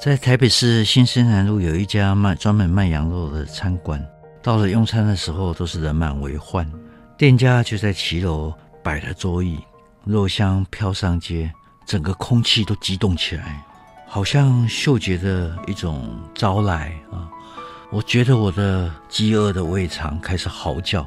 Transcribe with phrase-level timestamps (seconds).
[0.00, 4.02] 在台北市新生南路有一家卖专门卖羊肉的餐馆，
[4.42, 6.66] 到了用餐的时候都是人满为患。
[7.18, 8.50] 店家就在骑楼
[8.82, 9.58] 摆了桌椅，
[10.06, 11.52] 肉香飘上街，
[11.84, 13.62] 整个空气都激动起来，
[14.06, 17.28] 好像嗅觉的一种招来啊！
[17.92, 21.06] 我觉得我的饥饿的胃肠开始嚎叫，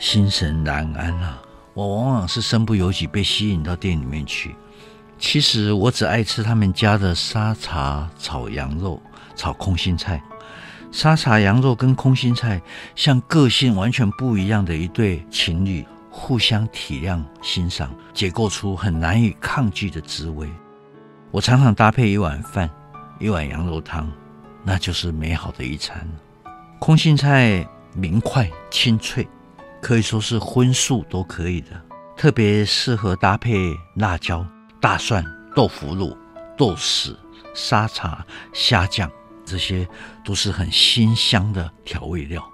[0.00, 1.40] 心神难安啊！
[1.74, 4.52] 我往往是身不由己被吸引到店里面去。
[5.18, 9.00] 其实我只爱吃他们家的沙茶炒羊肉、
[9.36, 10.22] 炒空心菜。
[10.90, 12.60] 沙茶羊肉跟空心菜
[12.94, 20.46] 像个性完全不一样的一对情侣，互相体谅欣赏，结构出很难以抗拒的滋味。
[21.30, 22.68] 我常常搭配一碗饭，
[23.18, 24.12] 一碗羊肉汤，
[24.62, 26.06] 那就是美好的一餐。
[26.78, 29.26] 空心菜明快清脆，
[29.80, 31.68] 可以说是荤素都可以的，
[32.18, 34.44] 特别适合搭配辣椒。
[34.82, 36.18] 大蒜、豆腐乳、
[36.58, 37.14] 豆豉、
[37.54, 39.08] 沙茶、虾酱，
[39.44, 39.86] 这些
[40.24, 42.44] 都是很鲜香的调味料。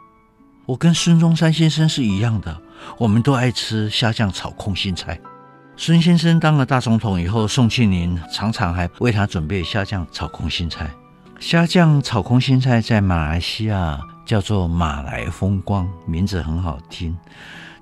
[0.67, 2.61] 我跟孙中山先生是一样的，
[2.99, 5.19] 我们都爱吃虾酱炒空心菜。
[5.75, 10.91] 孙先生当了大总统以后，宋庆龄常常还为他准备虾酱炒空心菜。
[11.41, 17.17] 虾酱炒空心菜在马来西亚叫做马来风光，名字很好听。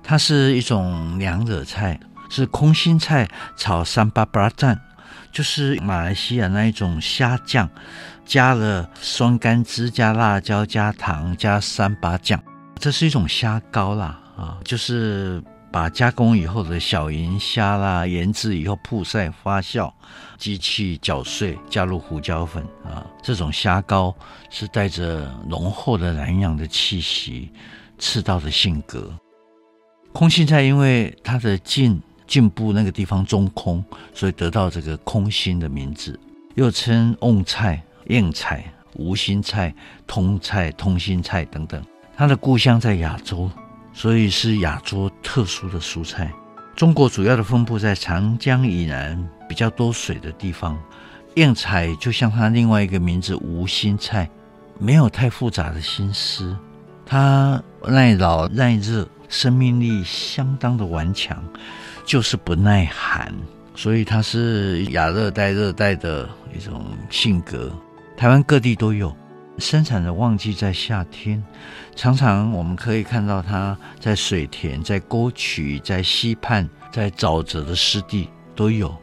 [0.01, 1.99] 它是一种娘惹菜。
[2.29, 4.77] 是空心菜炒三八八酱，
[5.31, 7.69] 就是马来西亚那一种虾酱，
[8.25, 12.41] 加了酸甘汁、加辣椒、加糖、加三八酱，
[12.79, 19.91] 这是一种虾膏啦啊，就是把加工以后的小银虾啦，腌制以后曝晒发酵，
[20.37, 24.15] 机器搅碎，加入胡椒粉啊，这种虾膏
[24.49, 27.51] 是带着浓厚的南洋的气息，
[27.97, 29.11] 赤道的性格。
[30.13, 32.01] 空心菜因为它的茎。
[32.27, 33.83] 茎部那个地方中空，
[34.13, 36.19] 所以得到这个空心的名字，
[36.55, 38.63] 又称瓮菜、硬菜、
[38.95, 39.73] 无心菜、
[40.05, 41.81] 通菜、通心菜等等。
[42.15, 43.49] 它的故乡在亚洲，
[43.93, 46.31] 所以是亚洲特殊的蔬菜。
[46.75, 50.77] 中国主要的分布在长江以南比较多水的地方。
[51.35, 54.27] 硬菜就像它另外一个名字无心菜，
[54.79, 56.57] 没有太复杂的心思，
[57.05, 61.43] 它耐老耐热，生命力相当的顽强。
[62.07, 63.31] 就是不耐寒，
[63.75, 67.69] 所以它是亚热带、热带的一种性格。
[68.15, 69.13] 台湾各地都有，
[69.57, 71.43] 生产的旺季在夏天，
[71.97, 78.95] 常常我们可以看到它在水田、在沟渠、在溪畔、在沼泽的湿地都有。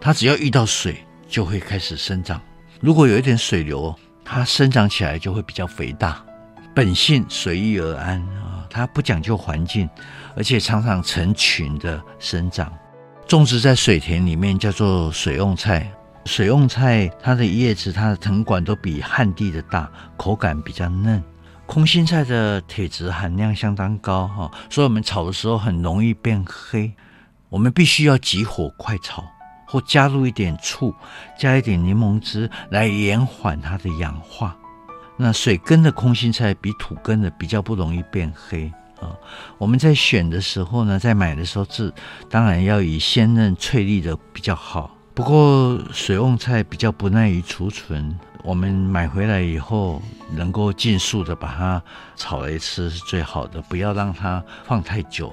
[0.00, 2.40] 它只要遇到水，就会开始生长。
[2.80, 3.92] 如果有一点水流，
[4.24, 6.24] 它生长起来就会比较肥大。
[6.72, 9.88] 本性随遇而安啊，它不讲究环境。
[10.36, 12.72] 而且常常成群的生长，
[13.26, 15.90] 种植在水田里面叫做水瓮菜。
[16.26, 21.22] 水瓮菜它的叶子、它的藤管都比旱地的大，口感比较嫩。
[21.66, 26.92] 空心菜的铁质含量相当高哈，所以我们炒的时候很容易变黑。
[27.48, 29.24] 我们必须要急火快炒，
[29.66, 30.92] 或加入一点醋，
[31.38, 34.56] 加一点柠檬汁来延缓它的氧化。
[35.16, 39.14] 那水根的空心菜比土根的比较不容易变黑啊。
[39.58, 41.92] 我们在选的时候呢，在买的时候是
[42.28, 44.96] 当然要以鲜嫩翠绿的比较好。
[45.14, 50.02] 不过水瓮菜比较不耐于储存，我们买回来以后
[50.32, 51.82] 能够尽速的把它
[52.16, 55.32] 炒来吃是最好的，不要让它放太久。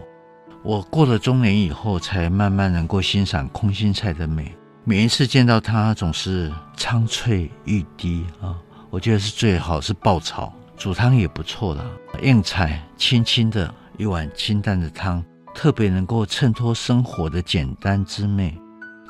[0.64, 4.56] 我过了中年以后，才慢慢能够欣赏空心菜的美。
[4.84, 8.54] 每一次见到它，总是苍翠欲滴啊！
[8.92, 10.54] 我觉得是最好是爆炒。
[10.78, 11.86] 煮汤也不错啦，
[12.22, 15.24] 硬菜轻轻的一碗清淡的汤，
[15.54, 18.58] 特别能够衬托生活的简单之美。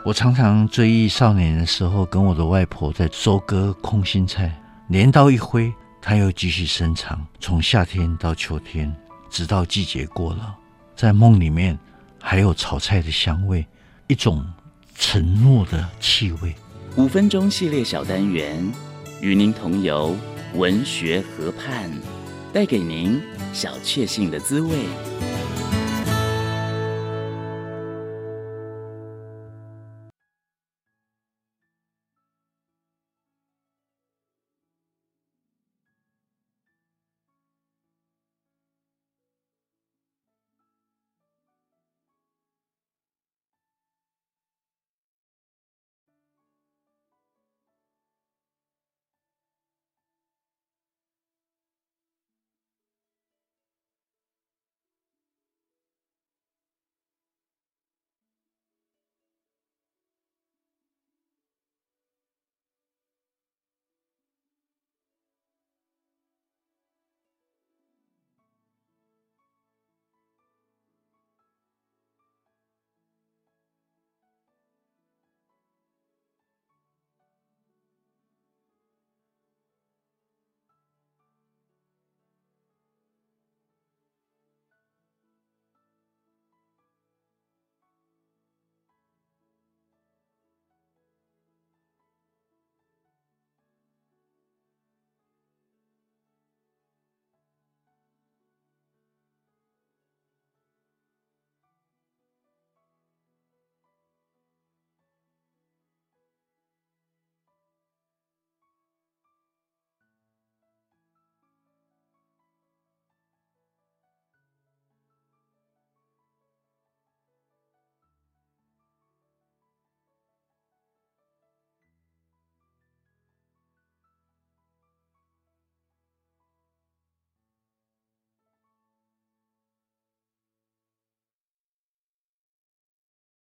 [0.04, 4.54] 我常常追忆少年的时候，跟我的外婆在收割空心菜，
[4.90, 8.94] 镰刀一挥，它又继续生长，从夏天到秋天，
[9.30, 10.56] 直到季节过了，
[10.96, 11.80] 在梦里面
[12.20, 13.66] 还有炒菜的香味，
[14.08, 14.46] 一种
[14.96, 16.54] 承诺的气味。
[16.98, 18.70] 五分钟系列小单元，
[19.22, 20.16] 与您同游。
[20.56, 21.90] 文学河畔，
[22.52, 23.22] 带给您
[23.54, 24.76] 小确幸的滋味。